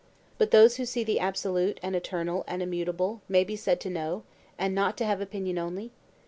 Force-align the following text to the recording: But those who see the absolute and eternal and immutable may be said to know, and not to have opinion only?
But 0.39 0.49
those 0.49 0.77
who 0.77 0.85
see 0.87 1.03
the 1.03 1.19
absolute 1.19 1.79
and 1.83 1.95
eternal 1.95 2.43
and 2.47 2.63
immutable 2.63 3.21
may 3.29 3.43
be 3.43 3.55
said 3.55 3.79
to 3.81 3.89
know, 3.91 4.23
and 4.57 4.73
not 4.73 4.97
to 4.97 5.05
have 5.05 5.21
opinion 5.21 5.59
only? 5.59 5.91